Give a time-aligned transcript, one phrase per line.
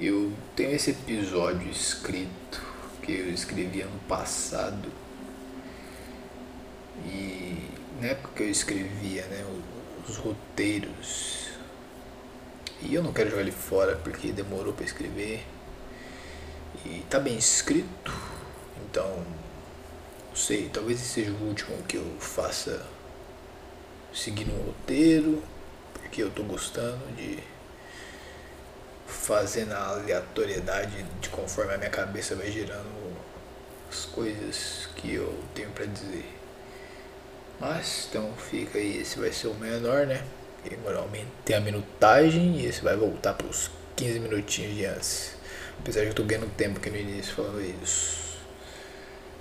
[0.00, 2.62] Eu tenho esse episódio escrito
[3.02, 4.88] que eu escrevi ano passado.
[7.04, 7.68] E
[8.00, 9.44] na época que eu escrevia né,
[10.08, 11.48] os, os roteiros,
[12.80, 15.44] e eu não quero jogar ele fora porque demorou para escrever,
[16.86, 18.10] e tá bem escrito,
[18.86, 19.22] então
[20.30, 22.86] não sei, talvez esse seja o último que eu faça
[24.14, 25.42] seguindo um roteiro,
[25.92, 27.38] porque eu tô gostando de
[29.10, 32.88] fazer na aleatoriedade de conforme a minha cabeça vai girando
[33.90, 36.24] as coisas que eu tenho para dizer.
[37.58, 40.24] Mas então fica aí, esse vai ser o menor, né?
[40.64, 45.32] E moralmente tem a minutagem e esse vai voltar para os 15 minutinhos de antes.
[45.78, 48.38] Apesar de eu tô ganhando tempo aqui no início falando isso.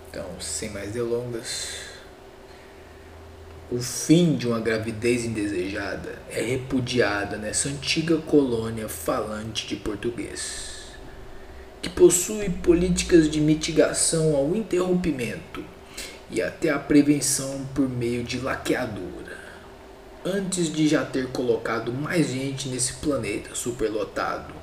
[0.09, 1.88] Então, sem mais delongas,
[3.71, 10.87] o fim de uma gravidez indesejada é repudiada nessa antiga colônia falante de português,
[11.79, 15.63] que possui políticas de mitigação ao interrompimento
[16.31, 19.37] e até a prevenção por meio de laqueadura,
[20.25, 24.53] antes de já ter colocado mais gente nesse planeta superlotado.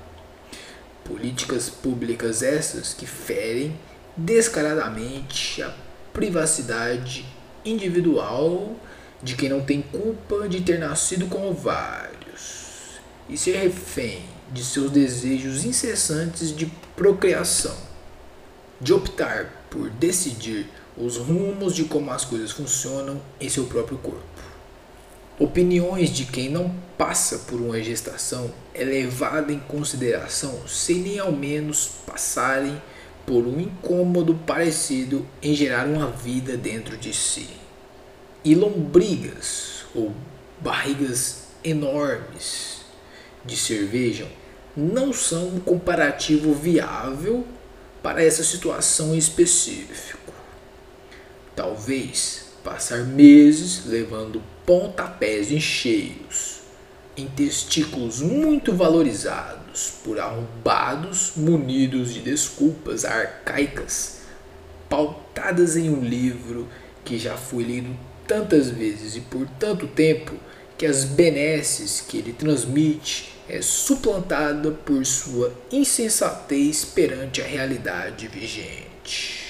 [1.05, 3.79] Políticas públicas essas que ferem
[4.17, 5.73] descaradamente a
[6.13, 7.25] privacidade
[7.65, 8.77] individual
[9.23, 14.91] de quem não tem culpa de ter nascido com ovários e ser refém de seus
[14.91, 17.77] desejos incessantes de procriação,
[18.81, 24.25] de optar por decidir os rumos de como as coisas funcionam em seu próprio corpo.
[25.39, 31.33] Opiniões de quem não passa por uma gestação é levada em consideração sem nem ao
[31.33, 32.81] menos passarem
[33.27, 37.66] por um incômodo parecido em gerar uma vida dentro de si
[38.47, 40.15] e lombrigas ou
[40.61, 42.83] barrigas enormes
[43.45, 44.29] de cerveja
[44.77, 47.45] não são um comparativo viável
[48.01, 50.33] para essa situação em específico.
[51.57, 56.61] Talvez passar meses levando pontapés em cheios
[57.17, 64.19] em testículos muito valorizados por arrombados munidos de desculpas arcaicas
[64.89, 66.69] pautadas em um livro
[67.05, 70.35] que já foi lido tantas vezes e por tanto tempo
[70.77, 79.47] que as benesses que ele transmite é suplantada por sua insensatez perante a realidade vigente.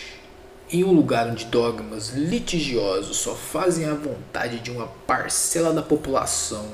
[0.71, 6.69] Em um lugar onde dogmas litigiosos só fazem a vontade de uma parcela da população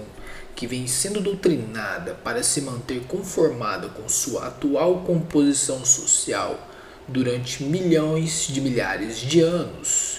[0.55, 6.69] que vem sendo doutrinada para se manter conformada com sua atual composição social
[7.09, 10.12] durante milhões de milhares de anos,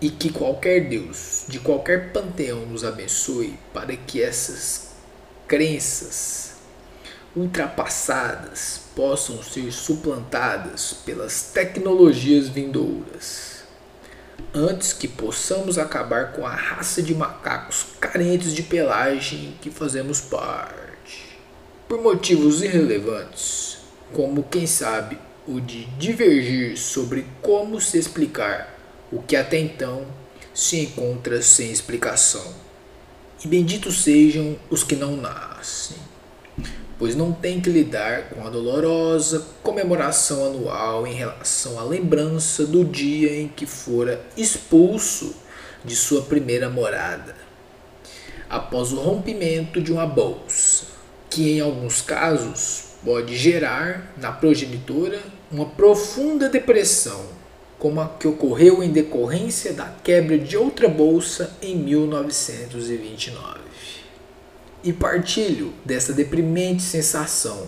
[0.00, 4.90] e que qualquer Deus de qualquer panteão nos abençoe para que essas
[5.46, 6.54] crenças
[7.36, 13.64] ultrapassadas possam ser suplantadas pelas tecnologias vindouras.
[14.54, 21.38] Antes que possamos acabar com a raça de macacos carentes de pelagem que fazemos parte.
[21.88, 23.78] Por motivos irrelevantes,
[24.12, 28.73] como quem sabe o de divergir sobre como se explicar
[29.14, 30.04] o que até então
[30.52, 32.52] se encontra sem explicação.
[33.44, 35.96] E benditos sejam os que não nascem,
[36.98, 42.84] pois não têm que lidar com a dolorosa comemoração anual em relação à lembrança do
[42.84, 45.36] dia em que fora expulso
[45.84, 47.36] de sua primeira morada,
[48.48, 50.86] após o rompimento de uma bolsa,
[51.30, 55.20] que em alguns casos pode gerar na progenitora
[55.52, 57.43] uma profunda depressão
[57.78, 63.60] como a que ocorreu em decorrência da quebra de outra bolsa em 1929.
[64.82, 67.66] E partilho dessa deprimente sensação,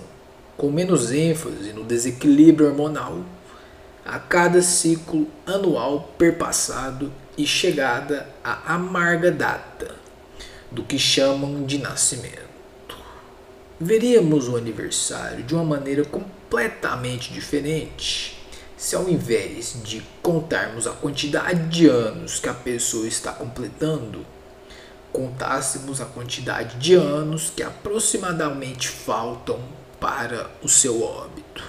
[0.56, 3.24] com menos ênfase no desequilíbrio hormonal,
[4.04, 9.96] a cada ciclo anual perpassado e chegada à amarga data
[10.70, 12.46] do que chamam de nascimento.
[13.78, 18.35] Veríamos o aniversário de uma maneira completamente diferente
[18.76, 24.24] se ao invés de contarmos a quantidade de anos que a pessoa está completando,
[25.12, 29.58] contássemos a quantidade de anos que aproximadamente faltam
[29.98, 31.64] para o seu óbito.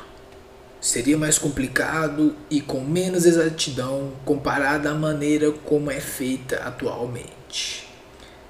[0.81, 7.87] Seria mais complicado e com menos exatidão comparada à maneira como é feita atualmente,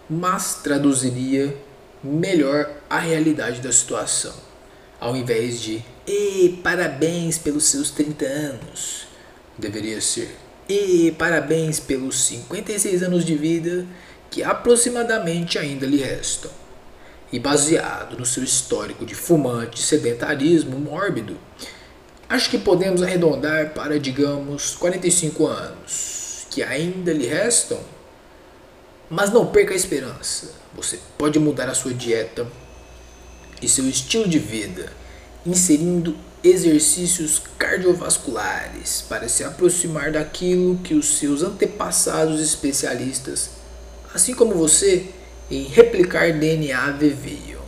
[0.10, 1.56] mas traduziria
[2.04, 4.34] melhor a realidade da situação,
[5.00, 9.08] ao invés de e parabéns pelos seus 30 anos.
[9.58, 10.36] Deveria ser.
[10.70, 13.86] E parabéns pelos 56 anos de vida
[14.30, 16.52] que aproximadamente ainda lhe restam.
[17.32, 21.38] E baseado no seu histórico de fumante sedentarismo mórbido,
[22.30, 27.80] acho que podemos arredondar para, digamos, 45 anos, que ainda lhe restam.
[29.10, 30.54] Mas não perca a esperança.
[30.74, 32.48] Você pode mudar a sua dieta
[33.62, 34.92] e seu estilo de vida,
[35.46, 43.50] inserindo exercícios cardiovasculares para se aproximar daquilo que os seus antepassados especialistas,
[44.14, 45.08] assim como você,
[45.50, 47.62] em replicar DNA viviam,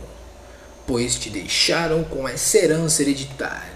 [0.86, 3.70] pois te deixaram com essa herança hereditária,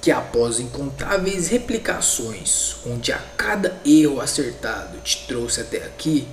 [0.00, 6.26] que após incontáveis replicações, onde a cada erro acertado te trouxe até aqui,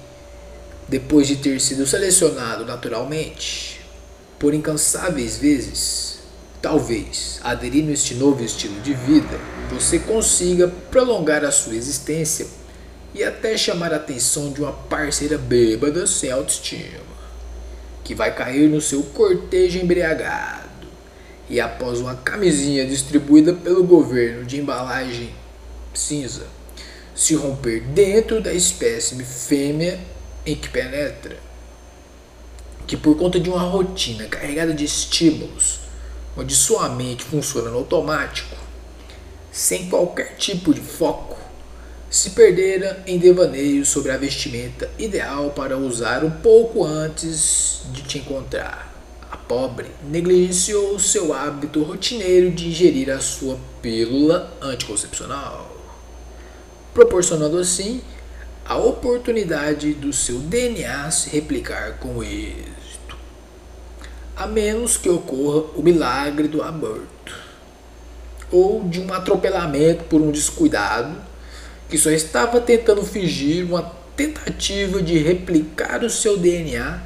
[0.87, 3.81] depois de ter sido selecionado naturalmente,
[4.39, 6.19] por incansáveis vezes,
[6.61, 9.39] talvez, aderindo a este novo estilo de vida,
[9.71, 12.47] você consiga prolongar a sua existência
[13.13, 17.05] e até chamar a atenção de uma parceira bêbada sem autoestima,
[18.03, 20.67] que vai cair no seu cortejo embriagado.
[21.49, 25.29] E após uma camisinha distribuída pelo governo de embalagem
[25.93, 26.45] cinza
[27.15, 29.99] se romper dentro da espécime fêmea
[30.45, 31.35] em que penetra,
[32.87, 35.81] que por conta de uma rotina carregada de estímulos,
[36.37, 38.55] onde sua mente funciona no automático,
[39.51, 41.37] sem qualquer tipo de foco,
[42.09, 48.19] se perdera em devaneios sobre a vestimenta ideal para usar um pouco antes de te
[48.19, 48.95] encontrar.
[49.29, 55.75] A pobre negligenciou seu hábito rotineiro de ingerir a sua pílula anticoncepcional,
[56.93, 58.01] proporcionando assim
[58.67, 63.17] a oportunidade do seu DNA se replicar com êxito,
[64.35, 67.33] a menos que ocorra o milagre do aborto
[68.51, 71.15] ou de um atropelamento por um descuidado
[71.89, 73.83] que só estava tentando fingir uma
[74.17, 77.01] tentativa de replicar o seu DNA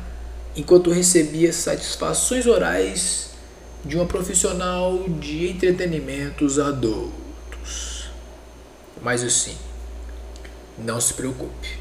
[0.56, 3.30] enquanto recebia satisfações orais
[3.86, 8.10] de uma profissional de entretenimentos adultos.
[9.04, 9.56] Mas assim,
[10.84, 11.78] não se preocupe,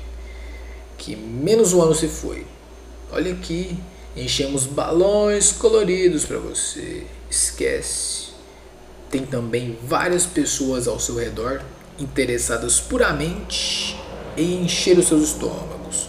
[0.98, 2.46] que menos um ano se foi.
[3.12, 3.76] Olha aqui,
[4.16, 7.06] enchemos balões coloridos para você.
[7.30, 8.30] Esquece.
[9.10, 11.62] Tem também várias pessoas ao seu redor
[11.98, 13.96] interessadas puramente
[14.36, 16.08] em encher os seus estômagos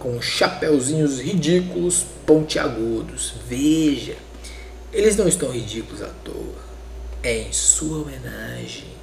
[0.00, 3.34] com chapeuzinhos ridículos pontiagudos.
[3.46, 4.16] Veja,
[4.92, 6.70] eles não estão ridículos à toa.
[7.22, 8.99] É em sua homenagem.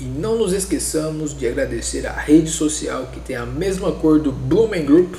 [0.00, 4.32] E não nos esqueçamos de agradecer a rede social que tem a mesma cor do
[4.32, 5.14] Blumen Group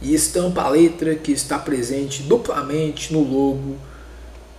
[0.00, 3.76] e estampa a letra que está presente duplamente no logo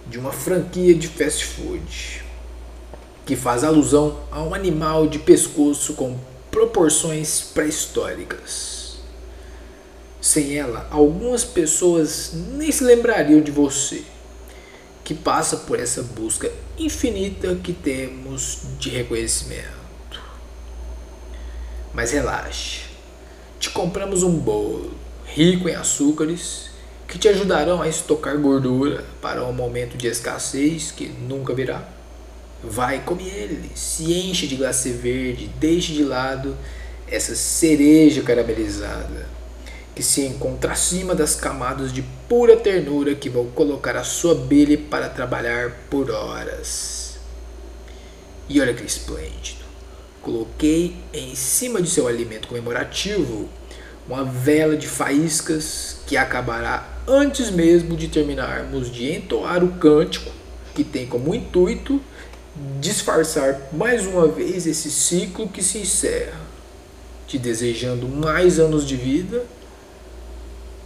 [0.06, 2.26] de uma franquia de fast food
[3.26, 6.18] que faz alusão a um animal de pescoço com
[6.52, 8.98] proporções pré-históricas.
[10.20, 14.02] Sem ela, algumas pessoas nem se lembrariam de você,
[15.06, 20.22] que passa por essa busca infinita que temos de reconhecimento.
[21.94, 22.82] Mas relaxe,
[23.60, 24.94] te compramos um bolo
[25.26, 26.70] rico em açúcares
[27.08, 31.88] que te ajudarão a estocar gordura para um momento de escassez que nunca virá.
[32.64, 36.56] Vai, come ele, se enche de glacê verde, deixe de lado
[37.08, 39.28] essa cereja caramelizada
[39.96, 44.78] que se encontra acima das camadas de pura ternura que vão colocar a sua bile
[44.78, 47.18] para trabalhar por horas.
[48.48, 49.66] E olha que esplêndido!
[50.22, 53.50] Coloquei em cima de seu alimento comemorativo
[54.08, 60.32] uma vela de faíscas que acabará antes mesmo de terminarmos de entoar o cântico
[60.76, 62.00] que tem como intuito
[62.80, 66.40] disfarçar mais uma vez esse ciclo que se encerra,
[67.28, 69.46] te desejando mais anos de vida,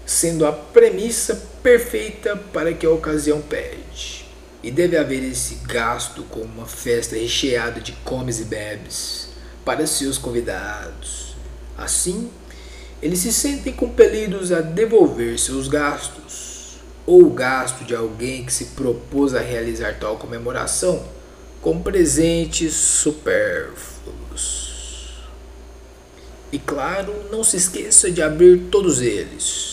[0.05, 4.25] sendo a premissa perfeita para que a ocasião pede.
[4.61, 9.29] E deve haver esse gasto com uma festa recheada de comes e bebes
[9.65, 11.35] para seus convidados.
[11.77, 12.29] Assim,
[13.01, 18.65] eles se sentem compelidos a devolver seus gastos, ou o gasto de alguém que se
[18.67, 21.05] propôs a realizar tal comemoração
[21.61, 24.63] com presentes supérfluos.
[26.51, 29.72] E claro, não se esqueça de abrir todos eles,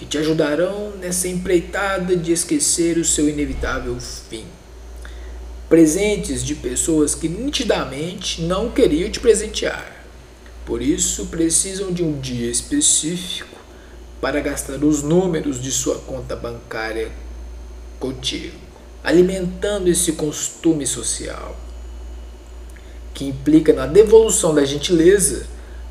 [0.00, 4.46] que te ajudarão nessa empreitada de esquecer o seu inevitável fim.
[5.68, 10.06] Presentes de pessoas que nitidamente não queriam te presentear.
[10.64, 13.58] Por isso, precisam de um dia específico
[14.22, 17.12] para gastar os números de sua conta bancária
[17.98, 18.70] contigo
[19.04, 21.54] alimentando esse costume social,
[23.12, 25.46] que implica na devolução da gentileza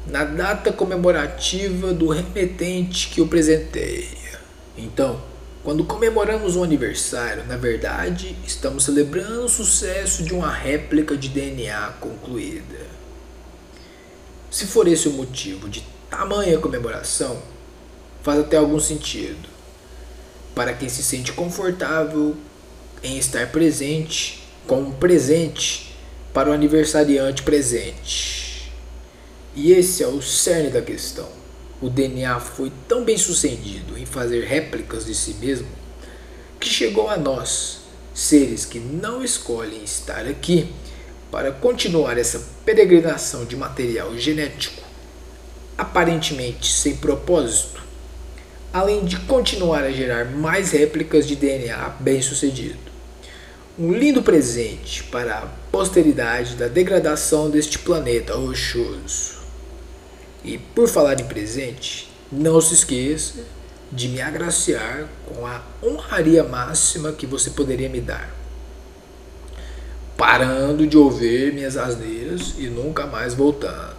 [0.10, 4.40] na data comemorativa do remetente que o presenteia.
[4.78, 5.22] Então,
[5.62, 11.96] Quando comemoramos um aniversário, na verdade, estamos celebrando o sucesso de uma réplica de DNA
[12.00, 12.88] concluída.
[14.50, 17.42] Se for esse o motivo de tamanha comemoração,
[18.24, 19.50] faz até algum sentido.
[20.56, 22.36] Para quem se sente confortável
[23.04, 25.94] em estar presente com um presente
[26.34, 28.39] para o aniversariante presente.
[29.60, 31.40] E esse é o cerne da questão
[31.82, 35.68] o DNA foi tão bem sucedido em fazer réplicas de si mesmo
[36.60, 37.80] que chegou a nós,
[38.14, 40.70] seres que não escolhem estar aqui
[41.32, 44.82] para continuar essa peregrinação de material genético,
[45.78, 47.82] aparentemente sem propósito,
[48.74, 52.90] além de continuar a gerar mais réplicas de DNA bem-sucedido.
[53.78, 59.39] Um lindo presente para a posteridade da degradação deste planeta rochoso.
[60.44, 63.44] E por falar em presente, não se esqueça
[63.92, 68.34] de me agraciar com a honraria máxima que você poderia me dar.
[70.16, 73.98] Parando de ouvir minhas asneiras e nunca mais voltando.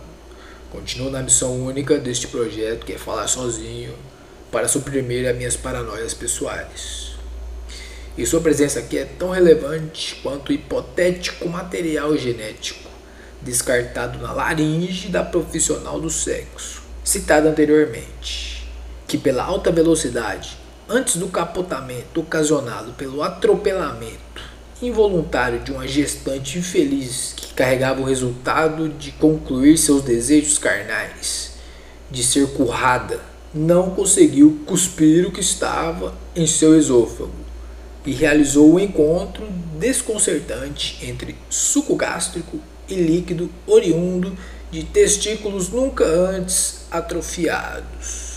[0.71, 3.95] Continuo na missão única deste projeto que é falar sozinho
[4.53, 7.13] para suprimir as minhas paranoias pessoais.
[8.17, 12.90] E sua presença aqui é tão relevante quanto o hipotético material genético
[13.43, 18.69] descartado na laringe da profissional do sexo, citada anteriormente,
[19.07, 20.57] que pela alta velocidade,
[20.89, 24.21] antes do capotamento ocasionado pelo atropelamento
[24.83, 31.53] involuntário de uma gestante infeliz que carregava o resultado de concluir seus desejos carnais,
[32.11, 33.21] de ser currada,
[33.53, 37.35] não conseguiu cuspir o que estava em seu esôfago
[38.07, 39.47] e realizou o um encontro
[39.79, 42.59] desconcertante entre suco gástrico
[42.91, 44.37] e líquido oriundo
[44.71, 48.31] de testículos nunca antes atrofiados.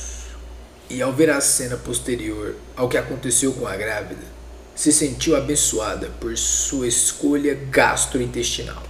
[0.89, 4.33] E ao ver a cena posterior ao que aconteceu com a grávida,
[4.75, 8.83] se sentiu abençoada por sua escolha gastrointestinal.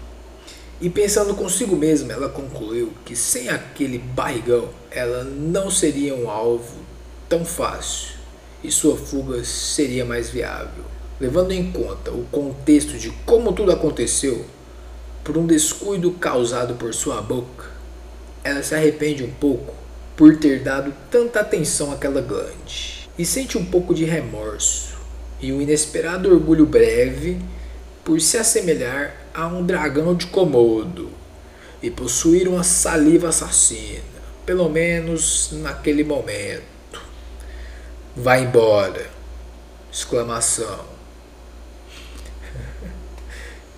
[0.82, 6.75] E pensando consigo mesma, ela concluiu que sem aquele barrigão ela não seria um alvo
[7.29, 8.15] tão fácil
[8.63, 10.84] e sua fuga seria mais viável.
[11.20, 14.46] Levando em conta o contexto de como tudo aconteceu,
[15.23, 17.71] por um descuido causado por sua boca,
[18.43, 19.73] ela se arrepende um pouco
[20.17, 24.97] por ter dado tanta atenção àquela glande e sente um pouco de remorso
[25.39, 27.39] e um inesperado orgulho breve
[28.03, 31.09] por se assemelhar a um dragão de Komodo
[31.81, 34.01] e possuir uma saliva assassina,
[34.45, 37.01] pelo menos naquele momento.
[38.15, 39.09] Vai embora!
[39.91, 40.92] Exclamação.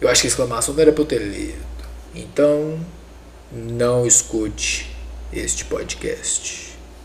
[0.05, 1.65] Eu acho que a exclamação não era para eu ter lido.
[2.13, 2.79] Então,
[3.51, 4.95] não escute
[5.33, 6.64] este podcast.